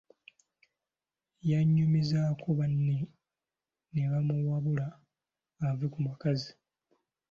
[1.49, 2.97] Yanyumizaako banne
[3.93, 4.87] ne bamuwabula
[5.67, 6.51] ave ku bakazi.